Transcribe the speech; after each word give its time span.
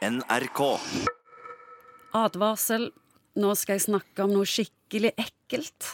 NRK. 0.00 0.60
Advarsel. 2.16 2.86
Nå 3.36 3.50
skal 3.52 3.76
jeg 3.76 3.84
snakke 3.84 4.24
om 4.24 4.32
noe 4.32 4.48
skikkelig 4.48 5.12
ekkelt. 5.20 5.90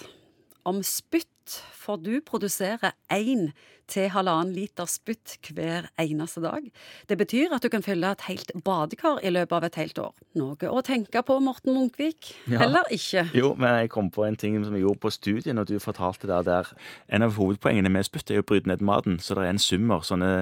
Om 0.67 0.79
spytt. 0.87 1.36
For 1.77 2.01
du 2.03 2.21
produserer 2.25 2.95
én 3.13 3.51
til 3.87 4.09
halvannen 4.11 4.55
liter 4.55 4.89
spytt 4.91 5.37
hver 5.55 5.87
eneste 6.03 6.43
dag. 6.43 6.65
Det 7.07 7.19
betyr 7.19 7.55
at 7.55 7.63
du 7.63 7.71
kan 7.71 7.85
fylle 7.87 8.11
et 8.11 8.25
helt 8.27 8.51
badekar 8.67 9.21
i 9.23 9.31
løpet 9.31 9.55
av 9.55 9.67
et 9.69 9.79
helt 9.79 10.01
år. 10.03 10.15
Noe 10.39 10.71
å 10.71 10.83
tenke 10.87 11.23
på, 11.23 11.39
Morten 11.43 11.77
Munkvik. 11.77 12.33
Ja. 12.51 12.65
Eller 12.67 12.91
ikke. 12.91 13.29
Jo, 13.37 13.55
men 13.55 13.79
jeg 13.83 13.93
kom 13.95 14.11
på 14.11 14.27
en 14.27 14.39
ting 14.39 14.59
som 14.65 14.75
vi 14.75 14.83
gjorde 14.83 15.05
på 15.05 15.15
studiet 15.15 15.55
når 15.55 15.71
du 15.71 15.77
fortalte 15.83 16.31
det 16.31 16.43
der. 16.49 16.73
En 17.07 17.27
av 17.27 17.39
hovedpoengene 17.39 17.93
med 17.93 18.09
spytt 18.09 18.35
er 18.35 18.43
å 18.43 18.47
bryte 18.47 18.71
ned 18.71 18.83
maten, 18.83 19.21
så 19.23 19.39
det 19.39 19.47
er 19.47 19.55
en 19.55 19.63
summer 19.63 20.03
sånne 20.07 20.33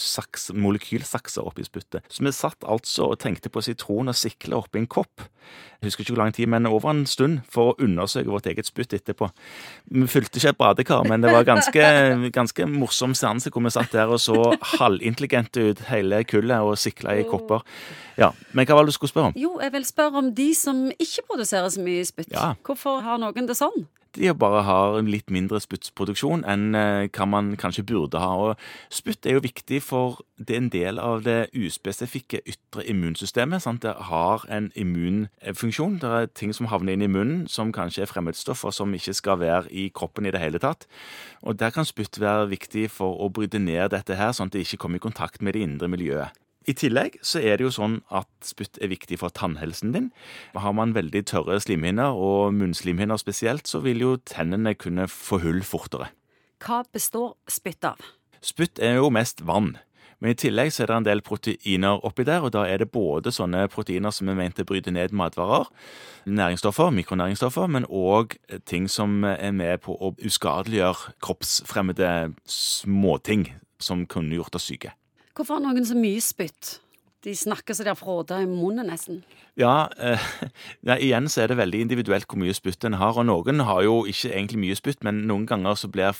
saks, 0.00 0.50
molekylsakser 0.54 1.46
oppi 1.46 1.64
spyttet. 1.66 2.06
Så 2.08 2.24
vi 2.24 2.32
satt 2.34 2.64
altså 2.68 3.10
og 3.12 3.20
tenkte 3.22 3.50
på 3.52 3.62
sitron 3.64 4.10
og 4.10 4.18
sikle 4.18 4.58
oppi 4.60 4.80
en 4.80 4.88
kopp. 4.90 5.26
Jeg 5.80 5.88
husker 5.88 6.04
ikke 6.04 6.14
hvor 6.14 6.22
lang 6.22 6.34
tid, 6.36 6.46
men 6.52 6.68
over 6.68 6.92
en 6.92 7.06
stund 7.08 7.40
for 7.50 7.72
å 7.72 7.76
undersøke 7.82 8.30
vårt 8.30 8.48
eget 8.50 8.68
spytt 8.68 8.94
etterpå. 8.96 9.30
Vi 9.90 10.06
fylte 10.10 10.39
ikke 10.40 10.54
et 10.54 10.60
badekar, 10.60 11.04
men 11.08 11.22
det 11.22 11.32
var 11.32 11.46
ganske, 11.46 11.84
ganske 12.34 12.66
morsom 12.70 13.14
seanse 13.18 13.52
hvor 13.52 13.64
vi 13.64 13.72
satt 13.74 13.92
der 13.94 14.10
og 14.10 14.20
så 14.22 14.36
halvintelligente 14.78 15.70
ut 15.70 15.84
hele 15.90 16.22
kullet 16.28 16.66
og 16.66 16.78
sikla 16.80 17.18
i 17.20 17.26
kopper. 17.28 17.62
Ja, 18.20 18.32
Men 18.52 18.66
hva 18.66 18.76
var 18.76 18.84
det 18.84 18.92
du 18.92 18.98
skulle 18.98 19.12
spørre 19.12 19.30
om? 19.30 19.38
Jo, 19.38 19.54
jeg 19.62 19.72
vil 19.72 19.86
spørre 19.88 20.20
om 20.20 20.34
de 20.34 20.50
som 20.56 20.82
ikke 20.96 21.24
produserer 21.30 21.70
så 21.72 21.84
mye 21.84 22.04
spytt. 22.08 22.32
Ja. 22.34 22.52
Hvorfor 22.66 23.00
har 23.04 23.20
noen 23.22 23.48
det 23.48 23.56
sånn? 23.56 23.86
De 24.16 24.32
bare 24.34 24.62
har 24.66 24.96
en 24.98 25.08
litt 25.10 25.30
mindre 25.30 25.60
spyttproduksjon 25.62 26.42
enn 26.48 26.74
eh, 26.74 27.08
hva 27.14 27.26
man 27.30 27.52
kanskje 27.60 27.84
burde 27.86 28.20
ha. 28.22 28.30
Og 28.34 28.94
spytt 28.94 29.26
er 29.26 29.38
jo 29.38 29.44
viktig 29.44 29.80
for 29.86 30.20
det 30.40 30.56
er 30.56 30.62
en 30.62 30.72
del 30.72 31.00
av 31.02 31.22
det 31.26 31.50
uspesifikke 31.54 32.40
ytre 32.48 32.84
immunsystemet. 32.90 33.62
Sant? 33.62 33.84
Det 33.84 33.94
har 34.10 34.46
en 34.50 34.70
immunfunksjon. 34.74 36.00
Det 36.02 36.10
er 36.10 36.30
ting 36.34 36.54
som 36.56 36.70
havner 36.72 36.96
inn 36.96 37.06
i 37.06 37.12
munnen 37.12 37.46
som 37.50 37.74
kanskje 37.76 38.06
er 38.06 38.10
fremmedstoffer 38.10 38.74
som 38.74 38.94
ikke 38.96 39.14
skal 39.16 39.40
være 39.42 39.70
i 39.70 39.88
kroppen 39.94 40.26
i 40.26 40.34
det 40.34 40.42
hele 40.42 40.62
tatt. 40.62 40.88
Og 41.46 41.60
der 41.60 41.74
kan 41.74 41.88
spytt 41.88 42.20
være 42.20 42.50
viktig 42.50 42.88
for 42.92 43.20
å 43.20 43.30
bryte 43.30 43.62
ned 43.62 43.92
dette 43.94 44.18
her, 44.18 44.34
sånn 44.34 44.50
at 44.50 44.56
det 44.56 44.66
ikke 44.66 44.84
kommer 44.86 45.00
i 45.00 45.08
kontakt 45.08 45.44
med 45.44 45.54
det 45.54 45.66
indre 45.68 45.90
miljøet. 45.92 46.34
I 46.70 46.74
tillegg 46.76 47.16
så 47.26 47.40
er 47.42 47.58
det 47.58 47.66
jo 47.66 47.72
sånn 47.74 47.98
at 48.14 48.28
spytt 48.46 48.78
er 48.84 48.92
viktig 48.92 49.18
for 49.22 49.34
tannhelsen 49.34 49.94
din. 49.96 50.08
Har 50.54 50.74
man 50.76 50.94
veldig 50.94 51.24
tørre 51.26 51.58
slimhinner, 51.62 52.14
og 52.14 52.54
munnslimhinner 52.54 53.18
spesielt, 53.18 53.66
så 53.66 53.82
vil 53.82 54.04
jo 54.04 54.16
tennene 54.28 54.76
kunne 54.78 55.08
få 55.10 55.40
hull 55.42 55.64
fortere. 55.66 56.12
Hva 56.62 56.84
består 56.92 57.34
spytt 57.50 57.86
av? 57.88 58.02
Spytt 58.44 58.78
er 58.78 59.00
jo 59.00 59.10
mest 59.12 59.42
vann. 59.48 59.78
Men 60.20 60.34
i 60.34 60.36
tillegg 60.36 60.68
så 60.74 60.84
er 60.84 60.90
det 60.90 60.96
en 60.98 61.08
del 61.08 61.22
proteiner 61.24 62.02
oppi 62.04 62.26
der, 62.28 62.44
og 62.44 62.52
da 62.52 62.66
er 62.68 62.82
det 62.82 62.90
både 62.92 63.32
sånne 63.32 63.64
proteiner 63.72 64.12
som 64.12 64.28
er 64.28 64.36
ment 64.36 64.60
å 64.60 64.66
bryte 64.68 64.92
ned 64.92 65.16
matvarer, 65.16 65.70
næringsstoffer, 66.28 66.92
mikronæringsstoffer, 66.98 67.72
men 67.72 67.88
òg 67.88 68.36
ting 68.68 68.84
som 68.92 69.24
er 69.24 69.56
med 69.56 69.80
på 69.86 69.96
å 69.96 70.12
uskadeliggjøre 70.20 71.16
kroppsfremmede 71.24 72.34
småting 72.44 73.48
som 73.80 74.04
kunne 74.04 74.36
gjort 74.36 74.60
oss 74.60 74.68
syke. 74.68 74.92
Hvorfor 75.40 75.56
har 75.56 75.70
noen 75.72 75.86
så 75.88 75.94
mye 75.96 76.20
spytt? 76.20 76.74
De 77.24 77.32
snakker 77.32 77.72
så 77.72 77.80
de 77.80 77.88
har 77.88 77.96
fråda 77.96 78.42
i 78.44 78.48
munnen, 78.48 78.90
nesten. 78.90 79.22
Ja, 79.56 79.88
eh, 79.96 80.20
ja, 80.88 80.98
igjen 81.00 81.30
så 81.32 81.40
er 81.40 81.48
det 81.48 81.56
veldig 81.56 81.78
individuelt 81.86 82.28
hvor 82.28 82.42
mye 82.42 82.52
spytt 82.52 82.84
en 82.84 82.98
har. 83.00 83.16
Og 83.16 83.24
noen 83.24 83.62
har 83.64 83.80
jo 83.86 84.02
ikke 84.10 84.34
egentlig 84.34 84.60
mye 84.66 84.76
spytt, 84.76 85.00
men 85.06 85.22
noen 85.30 85.46
ganger 85.48 85.78
så 85.80 85.88
blir 85.88 86.12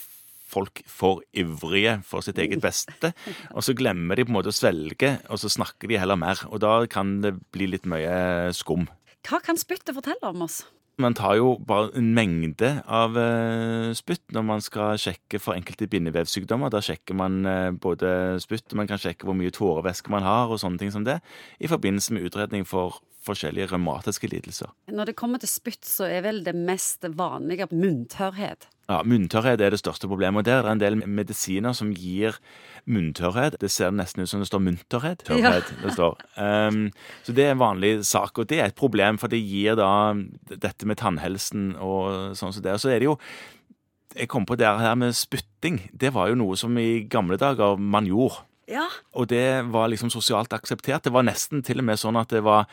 folk 0.48 0.80
for 0.88 1.20
ivrige 1.36 1.98
for 2.08 2.24
sitt 2.24 2.41
eget 2.41 2.64
beste. 2.64 3.12
Og 3.52 3.60
så 3.66 3.76
glemmer 3.76 4.16
de 4.16 4.24
på 4.24 4.32
en 4.32 4.38
måte 4.38 4.54
å 4.54 4.56
svelge, 4.56 5.18
og 5.28 5.44
så 5.44 5.52
snakker 5.52 5.92
de 5.92 6.00
heller 6.00 6.16
mer. 6.16 6.41
Og 6.48 6.64
da 6.64 6.78
kan 6.88 7.18
det 7.20 7.34
bli 7.52 7.68
litt 7.74 7.84
mye 7.84 8.56
skum. 8.56 8.88
Hva 9.28 9.44
kan 9.44 9.60
spyttet 9.60 9.92
fortelle 10.00 10.32
om 10.32 10.48
oss? 10.48 10.62
Man 11.01 11.17
tar 11.17 11.37
jo 11.39 11.55
bare 11.67 11.91
en 11.98 12.11
mengde 12.17 12.70
av 12.84 13.17
eh, 13.19 13.91
spytt 13.97 14.34
når 14.34 14.47
man 14.47 14.65
skal 14.65 14.99
sjekke 15.00 15.41
for 15.43 15.56
enkelte 15.56 15.88
bindevevsykdommer. 15.91 16.72
Da 16.72 16.83
sjekker 16.84 17.16
man 17.16 17.41
eh, 17.49 17.71
både 17.72 18.41
spytt, 18.43 18.77
man 18.78 18.91
kan 18.91 19.00
sjekke 19.00 19.28
hvor 19.28 19.39
mye 19.39 19.55
tårevæske 19.55 20.12
man 20.12 20.27
har, 20.27 20.53
og 20.53 20.60
sånne 20.62 20.83
ting 20.83 20.93
som 20.94 21.06
det, 21.06 21.21
i 21.59 21.71
forbindelse 21.71 22.16
med 22.16 22.28
utredning 22.28 22.66
for 22.69 23.00
forskjellige 23.25 23.71
revmatiske 23.75 24.31
lidelser. 24.33 24.72
Når 24.93 25.10
det 25.10 25.16
kommer 25.21 25.41
til 25.41 25.50
spytt, 25.53 25.84
så 25.84 26.09
er 26.09 26.25
vel 26.25 26.43
det 26.47 26.56
mest 26.56 27.05
vanlige 27.16 27.69
munntørrhet. 27.72 28.69
Ja, 28.91 29.05
Munntørrhet 29.06 29.61
er 29.62 29.71
det 29.71 29.78
største 29.78 30.09
problemet. 30.11 30.43
og 30.43 30.45
Der 30.49 30.59
er 30.59 30.62
det 30.67 30.73
en 30.73 30.81
del 30.83 30.97
medisiner 31.06 31.75
som 31.77 31.93
gir 31.95 32.34
munntørrhet. 32.91 33.55
Det 33.61 33.71
ser 33.71 33.93
nesten 33.95 34.25
ut 34.25 34.28
som 34.28 34.43
det 34.43 34.49
står 34.49 34.65
munterhet. 34.65 35.23
Tørrhet, 35.28 35.71
det 35.83 35.93
står. 35.95 36.19
Um, 36.34 36.89
så 37.23 37.34
det 37.37 37.45
er 37.45 37.55
en 37.55 37.62
vanlig 37.62 37.93
sak, 38.09 38.39
og 38.39 38.49
det 38.51 38.59
er 38.59 38.73
et 38.73 38.75
problem, 38.75 39.19
for 39.21 39.31
det 39.31 39.39
gir 39.39 39.78
da 39.78 40.17
dette 40.51 40.89
med 40.91 40.99
tannhelsen 40.99 41.77
og 41.78 42.34
sånn 42.34 42.56
som 42.56 42.67
det. 42.67 42.75
Og 42.75 42.83
så 42.83 42.91
er 42.91 42.99
det 42.99 43.11
jo 43.12 43.19
Jeg 44.19 44.27
kom 44.27 44.43
på 44.43 44.56
det 44.59 44.67
her 44.67 44.97
med 44.99 45.15
spytting. 45.15 45.84
Det 45.95 46.11
var 46.11 46.33
jo 46.33 46.34
noe 46.34 46.57
som 46.59 46.75
i 46.83 47.07
gamle 47.07 47.37
dager 47.39 47.78
man 47.78 48.09
gjorde. 48.11 48.43
Ja. 48.67 48.89
Og 49.15 49.28
det 49.31 49.71
var 49.71 49.87
liksom 49.87 50.11
sosialt 50.11 50.51
akseptert. 50.53 51.05
Det 51.05 51.12
var 51.15 51.22
nesten 51.22 51.62
til 51.62 51.78
og 51.78 51.87
med 51.87 52.01
sånn 52.01 52.19
at 52.19 52.34
det 52.34 52.43
var 52.43 52.67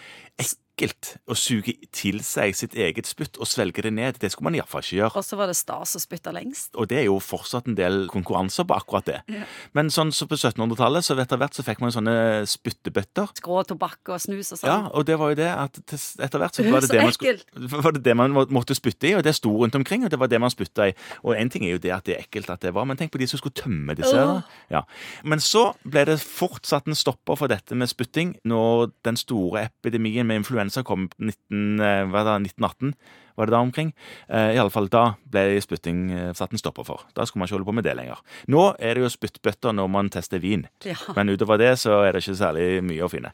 ekkelt 0.77 1.15
å 1.25 1.35
suge 1.37 1.73
til 1.95 2.19
seg 2.21 2.53
sitt 2.55 2.75
eget 2.77 3.07
spytt 3.09 3.37
og 3.41 3.49
svelge 3.49 3.81
det 3.81 3.91
ned. 3.93 4.19
Det 4.21 4.29
skulle 4.31 4.51
man 4.51 4.57
iallfall 4.57 4.83
ikke 4.83 4.99
gjøre. 4.99 5.17
Og 5.17 5.25
så 5.25 5.37
var 5.39 5.49
det 5.49 5.57
stas 5.57 5.95
å 5.97 6.01
spytte 6.01 6.33
lengst. 6.35 6.75
Og 6.77 6.89
det 6.91 6.99
er 7.01 7.07
jo 7.07 7.17
fortsatt 7.23 7.67
en 7.69 7.77
del 7.77 8.05
konkurranser 8.13 8.67
på 8.67 8.77
akkurat 8.77 9.07
det. 9.09 9.17
Ja. 9.33 9.45
Men 9.77 9.89
sånn 9.93 10.13
så 10.13 10.27
på 10.29 10.37
1700-tallet 10.37 11.05
så 11.05 11.17
etter 11.17 11.41
hvert 11.41 11.57
så 11.57 11.65
fikk 11.65 11.81
man 11.81 11.93
sånne 11.95 12.45
spyttebøtter. 12.49 13.33
Skrå 13.41 13.63
tobakk 13.67 14.13
og 14.13 14.21
snus 14.21 14.53
og 14.53 14.61
sånn. 14.61 14.69
Ja, 14.69 14.77
og 14.93 15.07
det 15.09 15.17
var 15.17 15.33
jo 15.33 15.39
det 15.41 15.49
at 15.49 15.81
etter 15.81 16.43
hvert 16.43 16.59
så 16.59 16.67
var 16.67 16.85
det 16.85 16.91
det, 16.93 17.01
man 17.07 17.15
skulle, 17.15 17.73
var 17.73 17.97
det 17.97 18.03
det 18.05 18.17
man 18.17 18.37
måtte 18.53 18.77
spytte 18.77 19.09
i, 19.09 19.15
og 19.17 19.25
det 19.25 19.33
sto 19.37 19.55
rundt 19.57 19.77
omkring, 19.79 20.05
og 20.05 20.13
det 20.13 20.21
var 20.21 20.29
det 20.29 20.41
man 20.43 20.53
spytta 20.53 20.91
i. 20.91 20.95
Og 21.25 21.33
en 21.37 21.51
ting 21.53 21.65
er 21.65 21.75
jo 21.75 21.81
det 21.81 21.93
at 21.95 22.05
det 22.05 22.17
er 22.17 22.27
ekkelt 22.27 22.53
at 22.53 22.61
det 22.65 22.75
var, 22.77 22.85
men 22.89 22.99
tenk 22.99 23.15
på 23.15 23.21
de 23.21 23.29
som 23.29 23.41
skulle 23.41 23.57
tømme 23.57 23.97
disse. 23.97 24.13
Åh. 24.13 24.45
Ja. 24.73 24.83
Men 25.25 25.41
så 25.43 25.71
ble 25.87 26.05
det 26.11 26.19
fortsatt 26.21 26.89
en 26.89 26.97
stopper 26.97 27.39
for 27.39 27.49
dette 27.49 27.77
med 27.77 27.89
spytting 27.89 28.35
når 28.47 28.91
den 29.07 29.17
store 29.17 29.67
epidemien 29.71 30.27
med 30.27 30.43
influensa 30.43 30.66
kom 30.87 31.07
19, 31.17 31.79
eh, 31.79 32.11
da, 32.11 32.37
1918. 32.39 32.93
Var 33.37 33.45
det 33.45 33.53
da 33.53 33.59
omkring? 33.61 33.91
Eh, 34.29 34.55
i 34.55 34.57
alle 34.57 34.73
fall 34.73 34.89
Da 34.89 35.03
ble 35.29 35.59
spytting 35.61 36.09
satt 36.33 36.51
en 36.51 36.57
stopper 36.61 36.83
for. 36.87 37.05
Da 37.13 37.25
skulle 37.25 37.43
man 37.43 37.47
ikke 37.49 37.59
holde 37.59 37.69
på 37.69 37.75
med 37.77 37.85
det 37.85 37.95
lenger. 37.99 38.23
Nå 38.47 38.63
er 38.79 38.97
det 38.97 39.03
jo 39.05 39.11
spyttbøtter 39.13 39.75
når 39.77 39.91
man 39.93 40.09
tester 40.09 40.41
vin. 40.41 40.65
Ja. 40.85 40.97
Men 41.15 41.29
utover 41.29 41.61
det 41.61 41.75
så 41.79 42.01
er 42.01 42.13
det 42.13 42.23
ikke 42.25 42.39
særlig 42.39 42.67
mye 42.83 43.05
å 43.05 43.11
finne. 43.11 43.33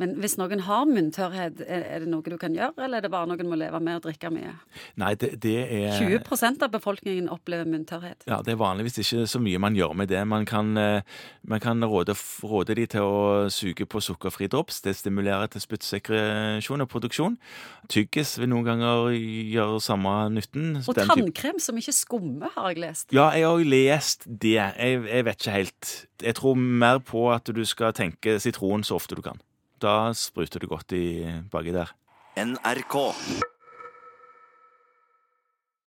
Men 0.00 0.14
hvis 0.22 0.38
noen 0.40 0.62
har 0.64 0.86
munntørrhet, 0.88 1.60
er 1.68 2.00
det 2.00 2.08
noe 2.08 2.24
du 2.24 2.38
kan 2.40 2.54
gjøre, 2.56 2.72
eller 2.86 3.00
er 3.00 3.04
det 3.04 3.10
bare 3.12 3.28
noen 3.28 3.50
må 3.50 3.58
leve 3.60 3.80
med 3.84 3.98
å 3.98 4.02
drikke 4.06 4.30
mye? 4.32 4.54
Nei, 5.00 5.10
det, 5.20 5.34
det 5.44 5.56
er 5.66 5.98
20% 6.00 6.64
av 6.64 6.72
befolkningen 6.72 7.28
opplever 7.32 7.68
munntørrhet. 7.68 8.24
Ja, 8.30 8.40
Det 8.46 8.54
er 8.54 8.60
vanligvis 8.60 8.96
ikke 9.02 9.26
så 9.28 9.40
mye 9.42 9.60
man 9.60 9.76
gjør 9.76 9.92
med 10.00 10.08
det. 10.08 10.22
Man 10.28 10.46
kan, 10.48 10.72
eh, 10.80 11.02
man 11.44 11.60
kan 11.60 11.84
råde, 11.84 12.16
råde 12.48 12.78
de 12.78 12.86
til 12.96 13.04
å 13.04 13.50
suge 13.52 13.84
på 13.84 14.00
sukkerfri 14.00 14.48
drops. 14.48 14.80
Det 14.86 14.96
stimulerer 14.96 15.52
til 15.52 15.64
spyttsekresjon 15.66 16.86
og 16.86 16.88
produksjon. 16.88 17.36
Tyggis 17.92 18.38
vil 18.40 18.48
noen 18.54 18.70
ganger 18.70 19.12
gjøre 19.12 19.82
samme 19.84 20.14
nytten. 20.32 20.80
Og 20.86 20.96
tannkrem 20.96 21.60
som 21.60 21.76
ikke 21.76 21.94
skummer, 21.96 22.54
har 22.56 22.72
jeg 22.72 22.80
lest. 22.86 23.12
Ja, 23.12 23.28
jeg 23.36 23.44
har 23.50 23.68
lest 23.68 24.24
det. 24.24 24.56
Jeg, 24.56 25.04
jeg 25.04 25.28
vet 25.28 25.44
ikke 25.44 25.58
helt. 25.58 25.92
Jeg 26.24 26.40
tror 26.40 26.56
mer 26.56 27.04
på 27.04 27.28
at 27.34 27.52
du 27.52 27.62
skal 27.68 27.92
tenke 27.96 28.38
sitron 28.40 28.84
så 28.86 28.96
ofte 28.96 29.18
du 29.18 29.24
kan. 29.24 29.40
Da 29.80 30.12
spruter 30.12 30.60
du 30.60 30.68
godt 30.68 30.92
i 30.92 31.24
baki 31.52 31.72
der. 31.72 31.94
NRK. 32.36 32.96